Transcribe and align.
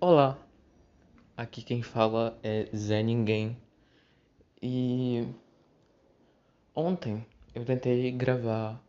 Olá, 0.00 0.38
aqui 1.36 1.60
quem 1.60 1.82
fala 1.82 2.38
é 2.40 2.68
Zé 2.72 3.02
Ninguém 3.02 3.60
e 4.62 5.26
ontem 6.72 7.26
eu 7.52 7.64
tentei 7.64 8.12
gravar 8.12 8.80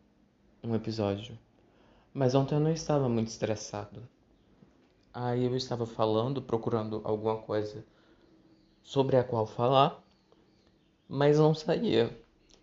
um 0.63 0.75
episódio, 0.75 1.35
mas 2.13 2.35
ontem 2.35 2.53
eu 2.53 2.59
não 2.59 2.71
estava 2.71 3.09
muito 3.09 3.29
estressado. 3.29 4.07
Aí 5.11 5.45
eu 5.45 5.55
estava 5.57 5.87
falando, 5.87 6.43
procurando 6.43 7.01
alguma 7.03 7.37
coisa 7.37 7.83
sobre 8.83 9.17
a 9.17 9.23
qual 9.23 9.47
falar, 9.47 9.99
mas 11.07 11.39
não 11.39 11.55
saía. 11.55 12.15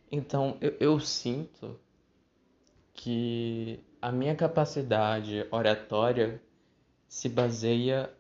Então 0.09 0.57
eu, 0.61 0.77
eu 0.79 1.01
sinto 1.01 1.77
que 2.95 3.81
a 4.01 4.13
minha 4.13 4.37
capacidade 4.37 5.45
oratória 5.51 6.41
se 7.09 7.29
baseia 7.29 8.16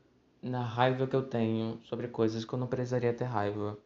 na 0.46 0.62
raiva 0.62 1.06
que 1.06 1.16
eu 1.16 1.22
tenho 1.22 1.80
sobre 1.84 2.08
coisas 2.08 2.44
que 2.44 2.52
eu 2.52 2.58
não 2.58 2.66
precisaria 2.66 3.12
ter 3.12 3.24
raiva. 3.24 3.76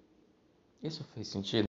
Isso 0.83 1.03
fez 1.05 1.29
sentido? 1.29 1.65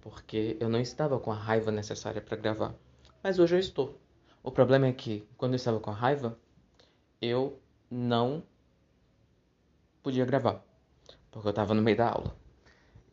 Porque 0.00 0.56
eu 0.60 0.68
não 0.68 0.80
estava 0.80 1.18
com 1.20 1.30
a 1.30 1.34
raiva 1.34 1.70
necessária 1.70 2.20
para 2.20 2.36
gravar. 2.36 2.74
Mas 3.22 3.38
hoje 3.38 3.54
eu 3.56 3.60
estou. 3.60 3.98
O 4.42 4.50
problema 4.50 4.86
é 4.86 4.92
que, 4.92 5.26
quando 5.36 5.52
eu 5.52 5.56
estava 5.56 5.78
com 5.78 5.90
a 5.90 5.94
raiva, 5.94 6.38
eu 7.20 7.60
não 7.90 8.42
podia 10.02 10.24
gravar. 10.24 10.64
Porque 11.30 11.46
eu 11.46 11.50
estava 11.50 11.74
no 11.74 11.82
meio 11.82 11.96
da 11.96 12.08
aula. 12.10 12.34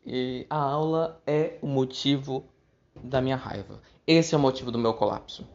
E 0.04 0.46
a 0.48 0.56
aula 0.56 1.22
é 1.26 1.58
o 1.60 1.66
motivo 1.66 2.48
da 3.02 3.20
minha 3.20 3.36
raiva. 3.36 3.80
Esse 4.06 4.34
é 4.34 4.38
o 4.38 4.40
motivo 4.40 4.70
do 4.70 4.78
meu 4.78 4.94
colapso. 4.94 5.46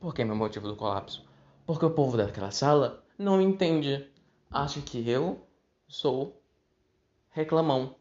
Por 0.00 0.14
que 0.14 0.24
meu 0.24 0.36
motivo 0.36 0.68
do 0.68 0.76
colapso? 0.76 1.24
Porque 1.66 1.84
o 1.84 1.90
povo 1.90 2.16
daquela 2.16 2.50
sala 2.50 3.04
não 3.18 3.40
entende. 3.40 4.08
Acha 4.50 4.80
que 4.80 5.08
eu 5.08 5.46
sou 5.86 6.42
reclamão. 7.30 7.94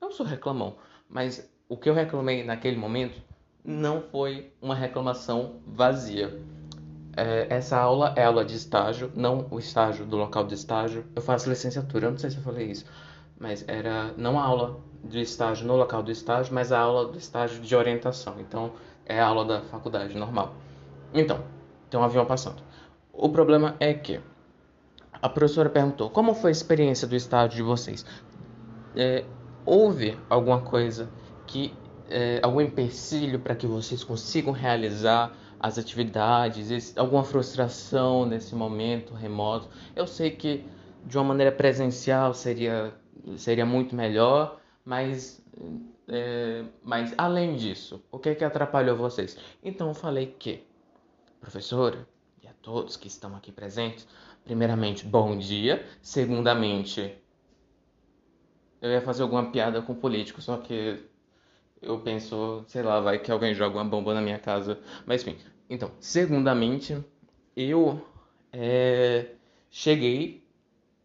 Eu 0.00 0.10
sou 0.10 0.24
reclamão, 0.24 0.76
mas 1.08 1.50
o 1.68 1.76
que 1.76 1.90
eu 1.90 1.94
reclamei 1.94 2.44
naquele 2.44 2.76
momento 2.76 3.20
não 3.64 4.00
foi 4.00 4.52
uma 4.62 4.74
reclamação 4.74 5.60
vazia. 5.66 6.40
É, 7.16 7.46
essa 7.50 7.78
aula 7.78 8.14
é 8.16 8.24
aula 8.24 8.44
de 8.44 8.54
estágio, 8.54 9.10
não 9.14 9.48
o 9.50 9.58
estágio 9.58 10.06
do 10.06 10.16
local 10.16 10.46
de 10.46 10.54
estágio. 10.54 11.04
Eu 11.14 11.22
faço 11.22 11.48
licenciatura, 11.48 12.06
eu 12.06 12.10
não 12.12 12.18
sei 12.18 12.30
se 12.30 12.36
eu 12.36 12.42
falei 12.42 12.70
isso, 12.70 12.84
mas 13.38 13.64
era 13.68 14.12
não 14.16 14.38
a 14.38 14.42
aula 14.42 14.80
do 15.02 15.18
estágio 15.18 15.66
no 15.66 15.76
local 15.76 16.02
do 16.02 16.10
estágio, 16.10 16.54
mas 16.54 16.72
a 16.72 16.78
aula 16.78 17.06
do 17.06 17.18
estágio 17.18 17.60
de 17.60 17.76
orientação. 17.76 18.34
Então, 18.40 18.72
é 19.04 19.20
a 19.20 19.26
aula 19.26 19.44
da 19.44 19.60
faculdade 19.62 20.16
normal. 20.16 20.54
Então, 21.14 21.40
tem 21.88 21.98
um 21.98 22.02
avião 22.02 22.26
passando. 22.26 22.62
O 23.12 23.28
problema 23.28 23.76
é 23.78 23.94
que 23.94 24.20
a 25.20 25.28
professora 25.28 25.68
perguntou: 25.68 26.10
como 26.10 26.34
foi 26.34 26.50
a 26.50 26.52
experiência 26.52 27.06
do 27.06 27.16
estágio 27.16 27.56
de 27.56 27.62
vocês? 27.62 28.04
É, 28.94 29.24
houve 29.64 30.18
alguma 30.28 30.60
coisa 30.60 31.08
que. 31.46 31.72
É, 32.08 32.38
algum 32.40 32.60
empecilho 32.60 33.40
para 33.40 33.56
que 33.56 33.66
vocês 33.66 34.04
consigam 34.04 34.52
realizar 34.52 35.32
as 35.58 35.76
atividades, 35.76 36.96
alguma 36.96 37.24
frustração 37.24 38.24
nesse 38.24 38.54
momento 38.54 39.12
remoto? 39.12 39.68
Eu 39.94 40.06
sei 40.06 40.30
que 40.30 40.64
de 41.04 41.18
uma 41.18 41.24
maneira 41.24 41.50
presencial 41.50 42.32
seria, 42.32 42.92
seria 43.36 43.66
muito 43.66 43.94
melhor, 43.94 44.60
mas, 44.84 45.44
é, 46.08 46.64
mas 46.82 47.14
além 47.18 47.56
disso, 47.56 48.02
o 48.10 48.18
que 48.18 48.30
é 48.30 48.34
que 48.34 48.44
atrapalhou 48.44 48.96
vocês? 48.96 49.36
Então 49.62 49.88
eu 49.88 49.94
falei 49.94 50.34
que, 50.38 50.64
professora 51.40 52.06
e 52.42 52.46
a 52.46 52.52
todos 52.62 52.96
que 52.96 53.08
estão 53.08 53.34
aqui 53.34 53.50
presentes, 53.50 54.06
primeiramente, 54.44 55.04
bom 55.04 55.36
dia. 55.36 55.84
Segundamente, 56.00 57.16
eu 58.80 58.90
ia 58.90 59.02
fazer 59.02 59.22
alguma 59.22 59.50
piada 59.50 59.82
com 59.82 59.94
político, 59.94 60.40
só 60.40 60.58
que 60.58 61.02
eu 61.82 61.98
penso, 62.00 62.64
sei 62.68 62.82
lá, 62.82 63.00
vai 63.00 63.18
que 63.18 63.30
alguém 63.30 63.54
joga 63.54 63.76
uma 63.76 63.84
bomba 63.84 64.14
na 64.14 64.20
minha 64.20 64.38
casa. 64.38 64.78
Mas 65.04 65.22
enfim, 65.22 65.36
então, 65.68 65.90
segundamente, 65.98 66.96
eu 67.56 68.00
é, 68.52 69.30
cheguei 69.70 70.44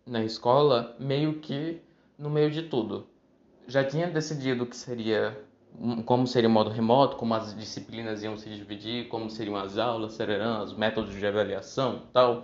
na 0.05 0.23
escola 0.23 0.95
meio 0.99 1.39
que 1.39 1.81
no 2.21 2.29
meio 2.29 2.51
de 2.51 2.61
tudo 2.63 3.07
já 3.67 3.83
tinha 3.83 4.07
decidido 4.07 4.65
que 4.65 4.75
seria 4.75 5.37
como 6.05 6.27
seria 6.27 6.49
o 6.49 6.51
modo 6.51 6.69
remoto, 6.69 7.15
como 7.15 7.33
as 7.33 7.55
disciplinas 7.55 8.21
iam 8.21 8.37
se 8.37 8.49
dividir, 8.49 9.07
como 9.07 9.29
seriam 9.29 9.55
as 9.55 9.77
aulas, 9.77 10.17
os 10.65 10.73
métodos 10.77 11.15
de 11.15 11.25
avaliação, 11.25 12.01
tal. 12.11 12.43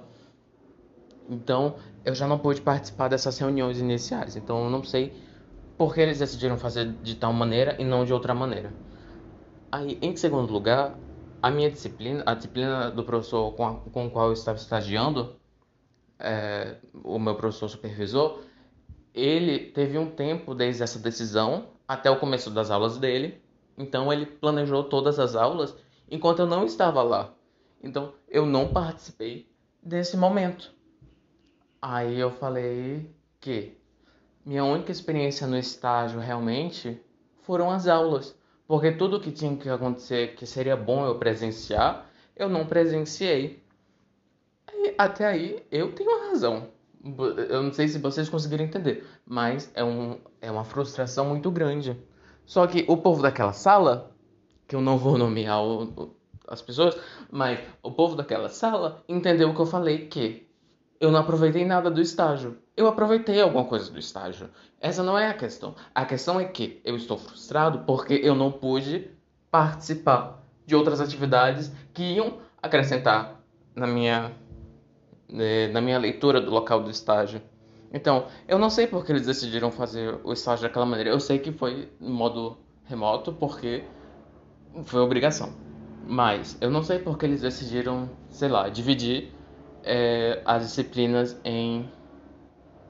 Então, 1.29 1.75
eu 2.05 2.15
já 2.15 2.25
não 2.25 2.39
pude 2.39 2.61
participar 2.61 3.09
dessas 3.09 3.37
reuniões 3.37 3.79
iniciais. 3.79 4.37
Então, 4.37 4.63
eu 4.63 4.69
não 4.69 4.81
sei 4.81 5.13
por 5.77 5.93
que 5.93 5.99
eles 5.99 6.19
decidiram 6.19 6.57
fazer 6.57 6.89
de 7.03 7.15
tal 7.15 7.33
maneira 7.33 7.75
e 7.77 7.83
não 7.83 8.05
de 8.05 8.13
outra 8.13 8.33
maneira. 8.33 8.71
Aí, 9.69 9.99
em 10.01 10.15
segundo 10.15 10.51
lugar, 10.53 10.97
a 11.41 11.51
minha 11.51 11.69
disciplina, 11.69 12.23
a 12.25 12.33
disciplina 12.33 12.89
do 12.89 13.03
professor 13.03 13.51
com, 13.55 13.67
a, 13.67 13.75
com 13.75 14.07
o 14.07 14.09
qual 14.09 14.27
eu 14.27 14.33
estava 14.33 14.57
estagiando, 14.57 15.35
é, 16.17 16.77
o 17.03 17.19
meu 17.19 17.35
professor 17.35 17.67
supervisor, 17.67 18.39
ele 19.17 19.57
teve 19.71 19.97
um 19.97 20.11
tempo 20.11 20.53
desde 20.53 20.83
essa 20.83 20.99
decisão 20.99 21.69
até 21.87 22.09
o 22.11 22.19
começo 22.19 22.51
das 22.51 22.69
aulas 22.69 22.99
dele. 22.99 23.41
Então 23.75 24.13
ele 24.13 24.27
planejou 24.27 24.83
todas 24.83 25.19
as 25.19 25.35
aulas 25.35 25.75
enquanto 26.09 26.39
eu 26.39 26.45
não 26.45 26.63
estava 26.63 27.01
lá. 27.01 27.33
Então 27.81 28.13
eu 28.29 28.45
não 28.45 28.67
participei 28.67 29.49
desse 29.81 30.15
momento. 30.15 30.71
Aí 31.81 32.19
eu 32.19 32.29
falei 32.29 33.09
que 33.39 33.75
minha 34.45 34.63
única 34.63 34.91
experiência 34.91 35.47
no 35.47 35.57
estágio 35.57 36.19
realmente 36.19 37.01
foram 37.41 37.71
as 37.71 37.87
aulas, 37.87 38.37
porque 38.67 38.91
tudo 38.91 39.19
que 39.19 39.31
tinha 39.31 39.55
que 39.57 39.67
acontecer 39.67 40.35
que 40.35 40.45
seria 40.45 40.75
bom 40.75 41.05
eu 41.05 41.17
presenciar, 41.17 42.07
eu 42.35 42.47
não 42.47 42.67
presenciei. 42.67 43.63
E 44.71 44.93
até 44.95 45.25
aí 45.25 45.65
eu 45.71 45.93
tenho 45.93 46.29
razão 46.29 46.76
eu 47.03 47.63
não 47.63 47.71
sei 47.71 47.87
se 47.87 47.99
vocês 47.99 48.29
conseguiram 48.29 48.65
entender, 48.65 49.07
mas 49.25 49.71
é, 49.73 49.83
um, 49.83 50.19
é 50.41 50.51
uma 50.51 50.63
frustração 50.63 51.25
muito 51.25 51.49
grande. 51.51 51.97
Só 52.45 52.65
que 52.65 52.85
o 52.87 52.97
povo 52.97 53.21
daquela 53.21 53.53
sala, 53.53 54.11
que 54.67 54.75
eu 54.75 54.81
não 54.81 54.97
vou 54.97 55.17
nomear 55.17 55.61
o, 55.63 56.15
as 56.47 56.61
pessoas, 56.61 56.97
mas 57.31 57.59
o 57.83 57.91
povo 57.91 58.15
daquela 58.15 58.49
sala 58.49 59.03
entendeu 59.07 59.49
o 59.49 59.53
que 59.53 59.61
eu 59.61 59.65
falei, 59.65 60.07
que 60.07 60.47
eu 60.99 61.11
não 61.11 61.19
aproveitei 61.19 61.65
nada 61.65 61.91
do 61.91 62.01
estágio. 62.01 62.57
Eu 62.75 62.87
aproveitei 62.87 63.41
alguma 63.41 63.65
coisa 63.65 63.91
do 63.91 63.99
estágio. 63.99 64.49
Essa 64.79 65.03
não 65.03 65.17
é 65.17 65.27
a 65.27 65.33
questão. 65.33 65.75
A 65.93 66.05
questão 66.05 66.39
é 66.39 66.45
que 66.45 66.81
eu 66.83 66.95
estou 66.95 67.17
frustrado 67.17 67.79
porque 67.79 68.13
eu 68.23 68.35
não 68.35 68.51
pude 68.51 69.11
participar 69.51 70.43
de 70.65 70.75
outras 70.75 70.99
atividades 70.99 71.71
que 71.93 72.03
iam 72.03 72.39
acrescentar 72.61 73.41
na 73.75 73.87
minha 73.87 74.31
é, 75.33 75.67
na 75.69 75.81
minha 75.81 75.97
leitura 75.97 76.39
do 76.39 76.51
local 76.51 76.81
do 76.81 76.89
estágio. 76.89 77.41
Então, 77.91 78.27
eu 78.47 78.59
não 78.59 78.69
sei 78.69 78.87
porque 78.87 79.11
eles 79.11 79.25
decidiram 79.25 79.71
fazer 79.71 80.19
o 80.23 80.33
estágio 80.33 80.63
daquela 80.63 80.85
maneira. 80.85 81.09
Eu 81.09 81.19
sei 81.19 81.39
que 81.39 81.51
foi 81.51 81.89
em 82.01 82.09
modo 82.09 82.57
remoto 82.85 83.31
porque 83.33 83.83
foi 84.85 85.01
obrigação. 85.01 85.53
Mas 86.05 86.57
eu 86.61 86.69
não 86.69 86.83
sei 86.83 86.99
porque 86.99 87.25
eles 87.25 87.41
decidiram, 87.41 88.09
sei 88.29 88.49
lá, 88.49 88.69
dividir 88.69 89.31
é, 89.83 90.41
as 90.45 90.63
disciplinas 90.63 91.37
em 91.43 91.89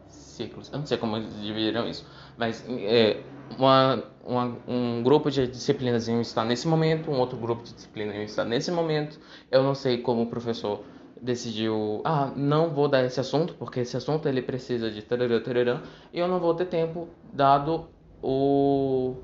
ciclos. 0.08 0.72
Eu 0.72 0.80
não 0.80 0.86
sei 0.86 0.98
como 0.98 1.18
eles 1.18 1.34
dividiram 1.42 1.88
isso. 1.88 2.06
Mas 2.38 2.64
é, 2.68 3.22
uma, 3.58 4.04
uma, 4.24 4.58
um 4.68 5.02
grupo 5.04 5.32
de 5.32 5.48
disciplinas 5.48 6.08
estar 6.08 6.46
nesse 6.46 6.68
momento, 6.68 7.10
um 7.10 7.20
outro 7.20 7.38
grupo 7.38 7.64
de 7.64 7.74
disciplinas 7.74 8.16
estar 8.30 8.46
nesse 8.46 8.72
momento. 8.72 9.20
Eu 9.52 9.64
não 9.64 9.74
sei 9.74 10.00
como 10.00 10.24
o 10.24 10.28
professor 10.28 10.84
decidiu, 11.22 12.02
ah, 12.04 12.32
não 12.36 12.70
vou 12.70 12.88
dar 12.88 13.04
esse 13.04 13.20
assunto, 13.20 13.54
porque 13.56 13.82
esse 13.82 13.96
assunto 13.98 14.28
ele 14.28 14.42
precisa 14.42 14.90
de 14.92 15.02
tarará, 15.02 15.40
tarará, 15.40 15.82
e 16.14 16.20
eu 16.20 16.28
não 16.28 16.40
vou 16.40 16.54
ter 16.56 16.66
tempo 16.66 17.08
dado 17.34 17.88
o 18.22 19.16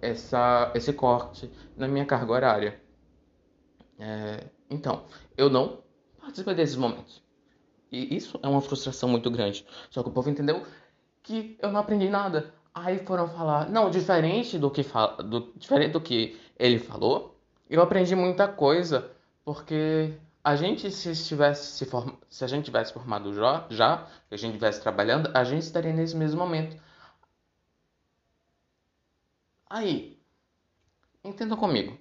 essa 0.00 0.70
esse 0.74 0.92
corte 0.92 1.50
na 1.76 1.88
minha 1.88 2.04
carga 2.04 2.32
horária. 2.32 2.80
É, 3.98 4.44
então, 4.70 5.04
eu 5.36 5.50
não 5.50 5.82
participei 6.20 6.54
desses 6.54 6.76
momentos. 6.76 7.22
E 7.90 8.14
isso 8.14 8.38
é 8.42 8.48
uma 8.48 8.60
frustração 8.60 9.08
muito 9.08 9.30
grande. 9.30 9.66
Só 9.90 10.02
que 10.02 10.08
o 10.08 10.12
povo 10.12 10.30
entendeu 10.30 10.62
que 11.22 11.56
eu 11.60 11.72
não 11.72 11.80
aprendi 11.80 12.08
nada. 12.08 12.52
Aí 12.74 12.98
foram 12.98 13.28
falar, 13.28 13.68
não, 13.68 13.90
diferente 13.90 14.58
do 14.58 14.70
que 14.70 14.82
fala, 14.82 15.22
do, 15.22 15.52
diferente 15.56 15.92
do 15.92 16.00
que 16.00 16.38
ele 16.58 16.78
falou, 16.78 17.36
eu 17.68 17.82
aprendi 17.82 18.14
muita 18.14 18.46
coisa, 18.46 19.10
porque 19.44 20.12
a 20.48 20.56
gente 20.56 20.90
se 20.90 21.10
estivesse 21.10 21.76
se, 21.76 21.86
form... 21.86 22.10
se 22.30 22.44
a 22.44 22.48
gente 22.48 22.64
tivesse 22.64 22.92
formado 22.92 23.34
já, 23.34 23.66
já, 23.70 24.06
que 24.28 24.34
a 24.34 24.38
gente 24.38 24.52
estivesse 24.52 24.80
trabalhando, 24.80 25.30
a 25.34 25.44
gente 25.44 25.62
estaria 25.62 25.92
nesse 25.92 26.16
mesmo 26.16 26.38
momento. 26.40 26.76
Aí, 29.70 30.18
Entenda 31.28 31.56
comigo. 31.56 31.98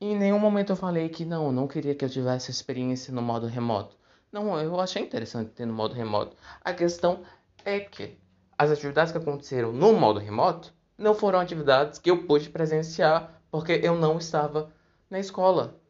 Em 0.00 0.16
nenhum 0.16 0.38
momento 0.38 0.70
eu 0.70 0.76
falei 0.76 1.08
que 1.08 1.24
não, 1.24 1.50
não 1.50 1.66
queria 1.66 1.92
que 1.92 2.04
eu 2.04 2.08
tivesse 2.08 2.52
experiência 2.52 3.12
no 3.12 3.20
modo 3.20 3.48
remoto. 3.48 3.96
Não, 4.30 4.60
eu 4.60 4.78
achei 4.78 5.02
interessante 5.02 5.50
ter 5.50 5.66
no 5.66 5.72
modo 5.72 5.92
remoto. 5.92 6.36
A 6.62 6.72
questão 6.72 7.24
é 7.64 7.80
que 7.80 8.16
as 8.56 8.70
atividades 8.70 9.10
que 9.12 9.18
aconteceram 9.18 9.72
no 9.72 9.92
modo 9.94 10.20
remoto 10.20 10.72
não 10.96 11.14
foram 11.14 11.40
atividades 11.40 11.98
que 11.98 12.12
eu 12.12 12.24
pude 12.24 12.48
presenciar 12.50 13.42
porque 13.50 13.80
eu 13.82 13.96
não 13.96 14.18
estava 14.18 14.70
na 15.10 15.18
escola 15.18 15.80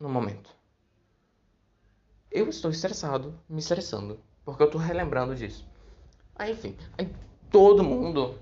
no 0.00 0.08
momento. 0.08 0.55
Eu 2.36 2.50
estou 2.50 2.70
estressado, 2.70 3.32
me 3.48 3.60
estressando, 3.60 4.20
porque 4.44 4.62
eu 4.62 4.66
estou 4.66 4.78
relembrando 4.78 5.34
disso. 5.34 5.66
Aí, 6.34 6.52
enfim, 6.52 6.76
aí 6.98 7.08
todo 7.50 7.82
mundo 7.82 8.38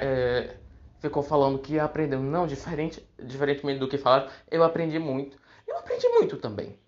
é, 0.00 0.56
ficou 1.00 1.20
falando 1.20 1.58
que 1.58 1.80
aprendeu. 1.80 2.20
Não, 2.20 2.46
diferente, 2.46 3.04
diferentemente 3.18 3.80
do 3.80 3.88
que 3.88 3.98
falaram, 3.98 4.30
eu 4.48 4.62
aprendi 4.62 5.00
muito. 5.00 5.36
Eu 5.66 5.78
aprendi 5.78 6.06
muito 6.10 6.36
também. 6.36 6.78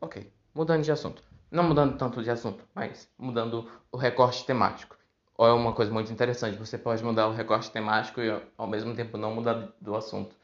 Ok, 0.00 0.28
mudando 0.52 0.82
de 0.82 0.90
assunto. 0.90 1.22
Não 1.48 1.62
mudando 1.62 1.96
tanto 1.96 2.20
de 2.20 2.28
assunto, 2.28 2.64
mas 2.74 3.08
mudando 3.16 3.70
o 3.92 3.96
recorte 3.96 4.44
temático. 4.44 4.96
Ou 5.38 5.46
é 5.46 5.52
uma 5.52 5.72
coisa 5.72 5.92
muito 5.92 6.12
interessante, 6.12 6.58
você 6.58 6.76
pode 6.76 7.04
mudar 7.04 7.28
o 7.28 7.32
recorte 7.32 7.70
temático 7.70 8.20
e 8.20 8.42
ao 8.58 8.66
mesmo 8.66 8.96
tempo 8.96 9.16
não 9.16 9.32
mudar 9.32 9.72
do 9.80 9.94
assunto. 9.94 10.34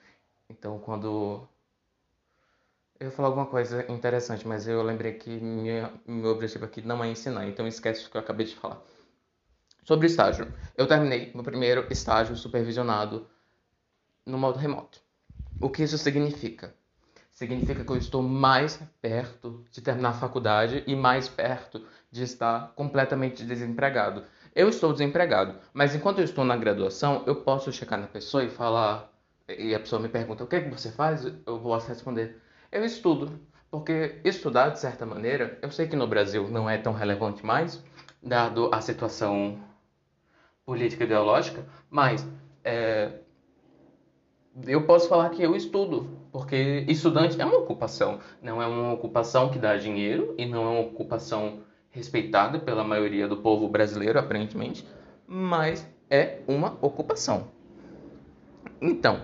Então, 0.49 0.79
quando 0.79 1.49
eu 3.01 3.07
ia 3.07 3.11
falar 3.11 3.29
alguma 3.29 3.47
coisa 3.47 3.91
interessante, 3.91 4.47
mas 4.47 4.69
eu 4.69 4.83
lembrei 4.83 5.15
que 5.15 5.31
minha, 5.31 5.91
meu 6.07 6.31
objetivo 6.31 6.67
aqui 6.67 6.83
não 6.83 7.03
é 7.03 7.09
ensinar, 7.09 7.47
então 7.49 7.67
esquece 7.67 8.07
o 8.07 8.11
que 8.11 8.17
eu 8.19 8.21
acabei 8.21 8.45
de 8.45 8.55
falar. 8.55 8.79
Sobre 9.85 10.07
estágio. 10.07 10.53
Eu 10.77 10.87
terminei 10.87 11.33
meu 11.35 11.43
primeiro 11.43 11.87
estágio 11.91 12.37
supervisionado 12.37 13.27
no 14.27 14.37
modo 14.37 14.59
remoto. 14.59 15.01
O 15.59 15.71
que 15.71 15.83
isso 15.83 15.97
significa? 15.97 16.75
Significa 17.33 17.83
que 17.83 17.91
eu 17.91 17.97
estou 17.97 18.23
mais 18.23 18.79
perto 19.01 19.65
de 19.71 19.81
terminar 19.81 20.11
a 20.11 20.15
faculdade 20.15 20.85
e 20.87 20.95
mais 20.95 21.27
perto 21.27 21.83
de 22.11 22.23
estar 22.23 22.75
completamente 22.75 23.45
desempregado. 23.45 24.25
Eu 24.55 24.69
estou 24.69 24.93
desempregado, 24.93 25.59
mas 25.73 25.95
enquanto 25.95 26.19
eu 26.19 26.25
estou 26.25 26.45
na 26.45 26.57
graduação, 26.57 27.25
eu 27.27 27.37
posso 27.37 27.73
chegar 27.73 27.97
na 27.97 28.07
pessoa 28.07 28.45
e 28.45 28.51
falar. 28.51 29.11
E 29.49 29.75
a 29.75 29.81
pessoa 29.81 30.03
me 30.03 30.09
pergunta: 30.09 30.45
o 30.45 30.47
que, 30.47 30.57
é 30.57 30.61
que 30.61 30.69
você 30.69 30.93
faz? 30.93 31.25
Eu 31.25 31.59
posso 31.61 31.89
responder: 31.89 32.41
eu 32.71 32.85
estudo. 32.85 33.41
Porque 33.71 34.21
estudar, 34.25 34.71
de 34.71 34.81
certa 34.81 35.07
maneira, 35.07 35.59
eu 35.63 35.71
sei 35.71 35.87
que 35.87 35.95
no 35.95 36.07
Brasil 36.07 36.49
não 36.49 36.69
é 36.69 36.77
tão 36.77 36.93
relevante 36.93 37.47
mais, 37.47 37.83
dado 38.21 38.69
a 38.73 38.81
situação 38.81 39.61
política 40.65 41.05
ideológica, 41.05 41.65
mas 41.89 42.27
é, 42.65 43.13
eu 44.67 44.85
posso 44.87 45.09
falar 45.09 45.31
que 45.31 45.43
eu 45.43 45.55
estudo, 45.55 46.19
porque 46.33 46.85
estudante 46.89 47.41
é 47.41 47.45
uma 47.45 47.59
ocupação, 47.59 48.19
não 48.43 48.61
é 48.61 48.67
uma 48.67 48.93
ocupação 48.93 49.51
que 49.51 49.59
dá 49.59 49.77
dinheiro 49.77 50.35
e 50.37 50.47
não 50.47 50.65
é 50.65 50.69
uma 50.69 50.81
ocupação 50.81 51.61
respeitada 51.91 52.59
pela 52.59 52.85
maioria 52.85 53.29
do 53.29 53.37
povo 53.37 53.69
brasileiro, 53.69 54.19
aparentemente, 54.19 54.87
mas 55.27 55.89
é 56.09 56.41
uma 56.47 56.77
ocupação. 56.81 57.49
Então, 58.81 59.21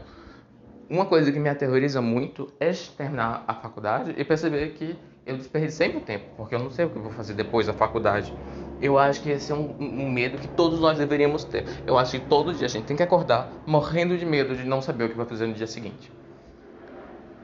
uma 0.89 1.07
coisa 1.07 1.33
que 1.33 1.39
me 1.39 1.49
aterroriza 1.49 2.01
muito 2.01 2.53
é 2.61 2.71
terminar 2.97 3.45
a 3.47 3.55
faculdade 3.55 4.15
e 4.17 4.25
perceber 4.25 4.71
que 4.71 4.97
eu 5.27 5.37
desperdicei 5.37 5.89
meu 5.89 6.01
tempo, 6.01 6.27
porque 6.37 6.55
eu 6.55 6.61
não 6.61 6.71
sei 6.71 6.85
o 6.85 6.91
que 6.91 6.97
eu 6.97 7.03
vou 7.03 7.11
fazer 7.11 7.35
depois 7.35 7.67
da 7.67 7.73
faculdade. 7.73 8.33
Eu 8.81 8.97
acho 8.97 9.21
que 9.21 9.31
esse 9.31 9.51
é 9.51 9.55
um, 9.55 9.75
um, 9.81 10.09
medo 10.11 10.39
que 10.39 10.47
todos 10.47 10.79
nós 10.79 10.99
deveríamos 10.99 11.43
ter. 11.43 11.65
Eu 11.87 11.99
acho 11.99 12.13
que 12.13 12.27
todo 12.27 12.55
dia 12.55 12.67
a 12.67 12.69
gente 12.69 12.85
tem 12.85 12.97
que 12.97 13.03
acordar 13.03 13.51
morrendo 13.67 14.17
de 14.17 14.25
medo 14.25 14.55
de 14.55 14.65
não 14.65 14.81
saber 14.81 15.05
o 15.05 15.09
que 15.09 15.17
vai 15.17 15.27
fazer 15.27 15.47
no 15.47 15.55
dia 15.55 15.67
seguinte. 15.67 16.11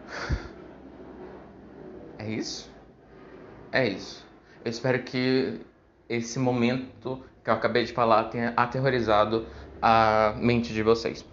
É 2.19 2.31
isso? 2.31 2.71
É 3.73 3.89
isso. 3.89 4.25
Eu 4.65 4.71
espero 4.71 5.03
que 5.03 5.61
esse 6.09 6.39
momento 6.39 7.21
que 7.43 7.51
eu 7.51 7.55
acabei 7.55 7.85
de 7.85 7.93
falar 7.93 8.25
tenha 8.25 8.53
aterrorizado 8.57 9.45
a 9.81 10.33
mente 10.37 10.73
de 10.73 10.85
vocês. 10.85 11.27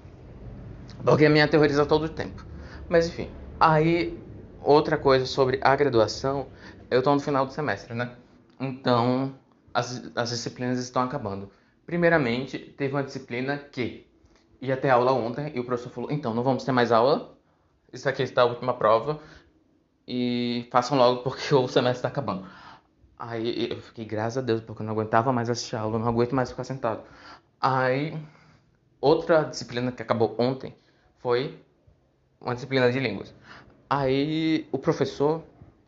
Porque 1.04 1.30
me 1.30 1.42
aterroriza 1.42 1.86
todo 1.86 2.06
o 2.06 2.10
tempo. 2.10 2.46
Mas 2.88 3.07
enfim, 3.07 3.30
aí 3.60 4.18
outra 4.62 4.98
coisa 4.98 5.25
sobre 5.25 5.60
a 5.63 5.75
graduação, 5.75 6.48
eu 6.90 7.00
estou 7.00 7.13
no 7.13 7.22
final 7.22 7.46
do 7.46 7.54
semestre, 7.54 7.94
né? 7.94 8.16
Então 8.60 9.34
as, 9.74 10.12
as 10.16 10.30
disciplinas 10.30 10.80
estão 10.80 11.04
acabando. 11.04 11.51
Primeiramente, 11.86 12.60
teve 12.60 12.94
uma 12.94 13.04
disciplina 13.04 13.57
que 13.57 14.07
ia 14.62 14.78
ter 14.78 14.90
aula 14.90 15.12
ontem 15.12 15.51
e 15.56 15.60
o 15.60 15.63
professor 15.66 15.92
falou: 15.92 16.12
então, 16.12 16.34
não 16.34 16.44
vamos 16.44 16.63
ter 16.63 16.72
mais 16.72 16.92
aula, 16.92 17.38
isso 17.94 18.07
aqui 18.10 18.24
está 18.24 18.44
a 18.44 18.45
última 18.45 18.74
prova 18.74 19.22
e 20.07 20.68
façam 20.72 20.98
logo 20.98 21.24
porque 21.24 21.54
o 21.56 21.68
semestre 21.68 22.00
está 22.00 22.07
acabando. 22.10 22.48
Aí 23.18 23.69
eu 23.72 23.81
fiquei, 23.81 24.06
graças 24.06 24.38
a 24.38 24.42
Deus, 24.42 24.62
porque 24.62 24.81
eu 24.81 24.86
não 24.86 24.94
aguentava 24.94 25.34
mais 25.34 25.50
assistir 25.50 25.75
aula, 25.75 26.00
não 26.00 26.07
aguento 26.07 26.34
mais 26.36 26.50
ficar 26.52 26.63
sentado. 26.63 27.04
Aí, 27.60 28.18
outra 29.02 29.44
disciplina 29.44 29.92
que 29.92 30.02
acabou 30.02 30.36
ontem 30.40 30.75
foi 31.19 31.60
uma 32.42 32.54
disciplina 32.54 32.92
de 32.92 33.00
línguas. 33.00 33.33
Aí 33.89 34.68
o 34.71 34.77
professor, 34.77 35.44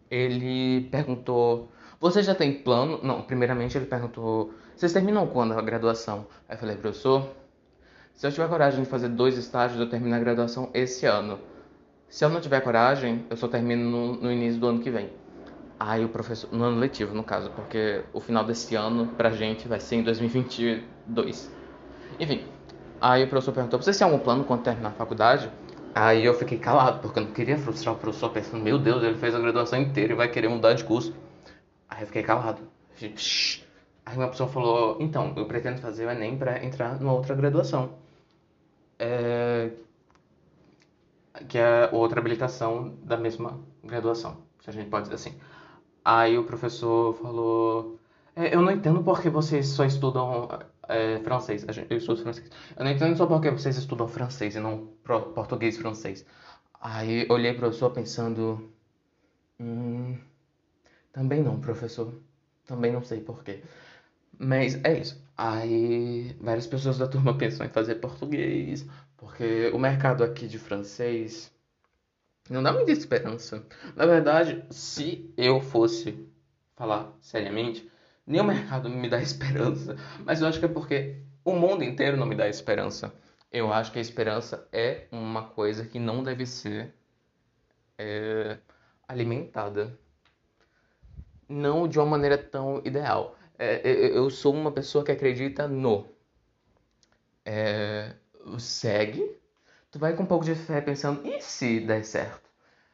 ele 0.09 0.87
perguntou, 0.91 1.71
você 1.99 2.23
já 2.23 2.33
tem 2.33 2.53
plano? 2.53 2.99
Não, 3.03 3.21
primeiramente 3.21 3.77
ele 3.77 3.85
perguntou, 3.85 4.53
vocês 4.75 4.91
terminam 4.91 5.27
quando 5.27 5.53
a 5.53 5.61
graduação? 5.61 6.27
Aí 6.47 6.55
eu 6.55 6.59
falei, 6.59 6.75
professor, 6.75 7.29
se 8.13 8.27
eu 8.27 8.31
tiver 8.31 8.47
coragem 8.49 8.83
de 8.83 8.89
fazer 8.89 9.09
dois 9.09 9.37
estágios, 9.37 9.79
eu 9.79 9.89
termino 9.89 10.15
a 10.15 10.19
graduação 10.19 10.69
esse 10.73 11.05
ano. 11.05 11.39
Se 12.09 12.25
eu 12.25 12.29
não 12.29 12.41
tiver 12.41 12.59
coragem, 12.61 13.25
eu 13.29 13.37
só 13.37 13.47
termino 13.47 13.89
no, 13.89 14.13
no 14.15 14.31
início 14.31 14.59
do 14.59 14.67
ano 14.67 14.79
que 14.79 14.91
vem. 14.91 15.09
Aí 15.79 16.03
o 16.05 16.09
professor, 16.09 16.51
no 16.51 16.63
ano 16.63 16.77
letivo, 16.77 17.15
no 17.15 17.23
caso, 17.23 17.49
porque 17.51 18.03
o 18.13 18.19
final 18.19 18.43
desse 18.43 18.75
ano 18.75 19.07
pra 19.17 19.31
gente 19.31 19.67
vai 19.67 19.79
ser 19.79 19.95
em 19.95 20.03
2022. 20.03 21.51
Enfim, 22.19 22.43
Aí 23.01 23.23
o 23.23 23.27
professor 23.27 23.51
perguntou: 23.51 23.81
Você 23.81 23.91
tem 23.91 24.05
algum 24.05 24.19
plano 24.19 24.43
quando 24.43 24.61
terminar 24.61 24.89
a 24.89 24.93
faculdade? 24.93 25.51
Aí 25.95 26.23
eu 26.23 26.35
fiquei 26.35 26.59
calado, 26.59 26.99
porque 26.99 27.19
eu 27.19 27.23
não 27.23 27.31
queria 27.31 27.57
frustrar 27.57 27.95
o 27.95 27.97
professor, 27.97 28.29
pensando: 28.29 28.63
Meu 28.63 28.77
Deus, 28.77 29.01
ele 29.03 29.17
fez 29.17 29.33
a 29.33 29.39
graduação 29.39 29.81
inteira 29.81 30.13
e 30.13 30.15
vai 30.15 30.29
querer 30.29 30.47
mudar 30.49 30.73
de 30.73 30.83
curso. 30.83 31.11
Aí 31.89 32.03
eu 32.03 32.07
fiquei 32.07 32.21
calado. 32.21 32.61
Aí 34.05 34.15
uma 34.15 34.27
pessoa 34.27 34.47
falou: 34.47 34.97
Então, 34.99 35.33
eu 35.35 35.45
pretendo 35.47 35.81
fazer 35.81 36.05
o 36.05 36.11
Enem 36.11 36.37
para 36.37 36.63
entrar 36.63 36.99
numa 36.99 37.13
outra 37.13 37.33
graduação. 37.33 37.89
É... 38.99 39.71
Que 41.47 41.57
é 41.57 41.89
outra 41.91 42.19
habilitação 42.19 42.93
da 43.03 43.17
mesma 43.17 43.59
graduação, 43.83 44.37
se 44.63 44.69
a 44.69 44.73
gente 44.73 44.89
pode 44.89 45.09
dizer 45.09 45.15
assim. 45.15 45.39
Aí 46.05 46.37
o 46.37 46.43
professor 46.43 47.15
falou: 47.15 47.99
é, 48.35 48.53
Eu 48.55 48.61
não 48.61 48.71
entendo 48.71 49.03
porque 49.03 49.29
vocês 49.29 49.67
só 49.69 49.85
estudam 49.85 50.47
é, 50.91 51.19
francês. 51.19 51.65
Eu 51.89 51.97
estudo 51.97 52.21
francês. 52.21 52.49
Eu 52.77 52.83
não 52.83 52.91
entendo 52.91 53.15
só 53.17 53.25
porque 53.25 53.49
vocês 53.49 53.77
estudam 53.77 54.07
francês 54.07 54.55
e 54.55 54.59
não 54.59 54.87
português 55.33 55.77
francês. 55.77 56.25
Aí 56.79 57.25
olhei 57.29 57.51
pro 57.53 57.61
professor 57.61 57.91
pensando. 57.91 58.71
Hum, 59.59 60.17
também 61.13 61.43
não, 61.43 61.59
professor. 61.59 62.13
Também 62.65 62.91
não 62.91 63.03
sei 63.03 63.21
porquê. 63.21 63.63
Mas 64.37 64.83
é 64.83 64.99
isso. 64.99 65.21
Aí 65.37 66.35
várias 66.41 66.67
pessoas 66.67 66.97
da 66.97 67.07
turma 67.07 67.35
pensam 67.37 67.65
em 67.65 67.69
fazer 67.69 67.95
português, 67.95 68.85
porque 69.17 69.71
o 69.73 69.79
mercado 69.79 70.23
aqui 70.23 70.47
de 70.47 70.59
francês 70.59 71.51
não 72.49 72.63
dá 72.63 72.73
muita 72.73 72.91
esperança. 72.91 73.65
Na 73.95 74.05
verdade, 74.05 74.65
se 74.71 75.33
eu 75.37 75.61
fosse 75.61 76.27
falar 76.75 77.11
seriamente, 77.21 77.90
nem 78.25 78.41
o 78.41 78.43
mercado 78.45 78.89
me 78.89 79.09
dá 79.09 79.21
esperança, 79.21 79.95
mas 80.25 80.41
eu 80.41 80.47
acho 80.47 80.59
que 80.59 80.65
é 80.65 80.69
porque 80.69 81.21
o 81.43 81.53
mundo 81.53 81.83
inteiro 81.83 82.17
não 82.17 82.25
me 82.25 82.35
dá 82.35 82.47
esperança. 82.47 83.13
Eu 83.51 83.73
acho 83.73 83.91
que 83.91 83.99
a 83.99 84.01
esperança 84.01 84.67
é 84.71 85.07
uma 85.11 85.43
coisa 85.43 85.85
que 85.85 85.99
não 85.99 86.23
deve 86.23 86.45
ser 86.45 86.93
é, 87.97 88.57
alimentada. 89.07 89.97
Não 91.49 91.87
de 91.87 91.99
uma 91.99 92.05
maneira 92.05 92.37
tão 92.37 92.81
ideal. 92.85 93.37
É, 93.59 93.81
eu 93.85 94.29
sou 94.29 94.53
uma 94.53 94.71
pessoa 94.71 95.03
que 95.03 95.11
acredita 95.11 95.67
no. 95.67 96.07
É, 97.45 98.13
segue, 98.57 99.37
tu 99.91 99.99
vai 99.99 100.15
com 100.15 100.23
um 100.23 100.25
pouco 100.25 100.45
de 100.45 100.55
fé 100.55 100.81
pensando, 100.81 101.27
e 101.27 101.41
se 101.41 101.79
der 101.79 102.03
certo? 102.03 102.49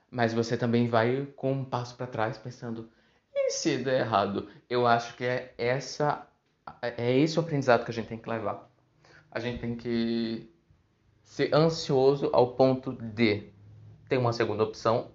Mas 0.10 0.34
você 0.34 0.58
também 0.58 0.88
vai 0.90 1.28
com 1.36 1.52
um 1.52 1.66
passo 1.66 1.96
para 1.96 2.08
trás 2.08 2.38
pensando, 2.38 2.90
e 3.48 3.52
se 3.52 3.78
der 3.78 4.02
errado? 4.02 4.50
Eu 4.70 4.86
acho 4.86 5.16
que 5.16 5.24
é 5.24 5.54
essa 5.58 6.28
é 6.82 7.18
esse 7.18 7.40
o 7.40 7.42
aprendizado 7.42 7.86
que 7.86 7.92
a 7.92 7.94
gente 7.94 8.08
tem 8.08 8.18
que 8.18 8.30
levar. 8.30 8.70
A 9.32 9.40
gente 9.40 9.60
tem 9.60 9.76
que 9.76 10.52
ser 11.24 11.54
ansioso 11.54 12.30
ao 12.34 12.56
ponto 12.56 12.92
de 12.94 13.50
ter 14.10 14.18
uma 14.18 14.34
segunda 14.34 14.64
opção, 14.64 15.12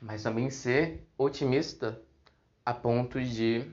mas 0.00 0.22
também 0.22 0.50
ser 0.50 1.06
otimista 1.16 2.00
a 2.64 2.72
ponto 2.72 3.20
de 3.22 3.70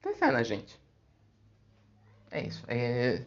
ter 0.00 0.14
fé 0.14 0.30
na 0.30 0.42
gente. 0.42 0.80
É 2.30 2.46
isso. 2.46 2.64
É... 2.68 3.24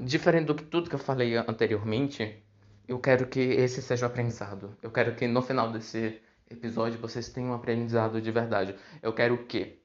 diferente 0.00 0.46
do 0.46 0.54
que 0.54 0.64
tudo 0.64 0.88
que 0.88 0.94
eu 0.94 0.98
falei 0.98 1.36
anteriormente, 1.36 2.42
eu 2.86 2.98
quero 2.98 3.26
que 3.26 3.40
esse 3.40 3.82
seja 3.82 4.06
o 4.06 4.08
aprendizado. 4.08 4.76
Eu 4.82 4.90
quero 4.90 5.14
que 5.14 5.26
no 5.26 5.42
final 5.42 5.70
desse 5.70 6.20
episódio 6.50 6.98
vocês 6.98 7.28
tenham 7.28 7.50
um 7.50 7.54
aprendizado 7.54 8.20
de 8.20 8.30
verdade. 8.30 8.74
Eu 9.02 9.12
quero 9.12 9.46
que 9.46 9.78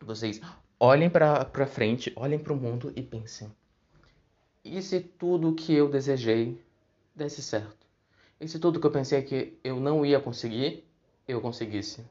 vocês 0.00 0.40
olhem 0.78 1.10
para 1.10 1.66
frente, 1.66 2.12
olhem 2.16 2.38
para 2.38 2.52
o 2.52 2.56
mundo 2.56 2.92
e 2.96 3.02
pensem: 3.02 3.50
e 4.64 4.80
se 4.80 5.00
tudo 5.00 5.54
que 5.54 5.74
eu 5.74 5.90
desejei 5.90 6.64
desse 7.14 7.42
certo? 7.42 7.86
E 8.40 8.46
se 8.46 8.58
tudo 8.58 8.80
que 8.80 8.86
eu 8.86 8.90
pensei 8.90 9.22
que 9.22 9.58
eu 9.62 9.80
não 9.80 10.06
ia 10.06 10.20
conseguir, 10.20 10.84
eu 11.26 11.40
conseguisse? 11.40 12.04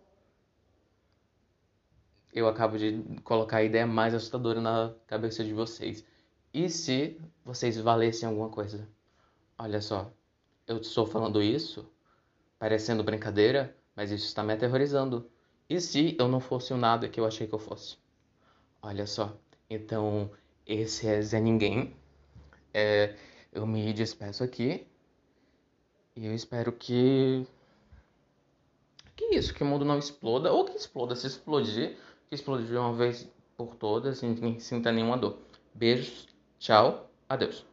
Eu 2.33 2.47
acabo 2.47 2.77
de 2.77 3.03
colocar 3.23 3.57
a 3.57 3.63
ideia 3.63 3.85
mais 3.85 4.13
assustadora 4.13 4.61
na 4.61 4.93
cabeça 5.07 5.43
de 5.43 5.53
vocês. 5.53 6.05
E 6.53 6.69
se 6.69 7.19
vocês 7.43 7.77
valessem 7.77 8.27
alguma 8.27 8.49
coisa? 8.49 8.87
Olha 9.57 9.81
só, 9.81 10.11
eu 10.67 10.77
estou 10.77 11.05
falando 11.05 11.41
isso 11.41 11.89
parecendo 12.61 13.03
brincadeira, 13.03 13.75
mas 13.95 14.11
isso 14.11 14.27
está 14.27 14.43
me 14.43 14.53
aterrorizando. 14.53 15.27
E 15.67 15.81
se 15.81 16.15
eu 16.19 16.27
não 16.27 16.39
fosse 16.39 16.71
o 16.71 16.77
nada 16.77 17.09
que 17.09 17.19
eu 17.19 17.25
achei 17.25 17.47
que 17.47 17.55
eu 17.55 17.59
fosse? 17.59 17.97
Olha 18.83 19.07
só, 19.07 19.35
então 19.67 20.29
esse 20.63 21.07
é 21.07 21.19
Zé 21.23 21.39
Ninguém. 21.39 21.95
É, 22.71 23.15
eu 23.51 23.65
me 23.65 23.91
despeço 23.93 24.43
aqui 24.43 24.85
e 26.15 26.27
eu 26.27 26.35
espero 26.35 26.71
que. 26.71 27.47
Que 29.15 29.35
isso, 29.35 29.55
que 29.55 29.63
o 29.63 29.65
mundo 29.65 29.83
não 29.83 29.97
exploda, 29.97 30.53
ou 30.53 30.63
que 30.63 30.77
exploda, 30.77 31.15
se 31.15 31.25
explodir, 31.25 31.97
que 32.29 32.35
explodir 32.35 32.67
de 32.67 32.77
uma 32.77 32.93
vez 32.93 33.27
por 33.57 33.75
todas, 33.75 34.21
e 34.21 34.27
ninguém 34.27 34.59
sinta 34.59 34.91
nenhuma 34.91 35.17
dor. 35.17 35.39
Beijos, 35.73 36.27
tchau, 36.59 37.09
adeus. 37.27 37.70